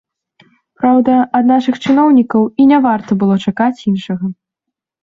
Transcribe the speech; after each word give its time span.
Праўда, 0.79 1.17
ад 1.39 1.45
нашых 1.53 1.75
чыноўнікаў 1.85 2.43
і 2.65 2.69
не 2.73 2.83
варта 2.87 3.11
было 3.23 3.35
чакаць 3.49 3.75
іншага. 3.95 4.25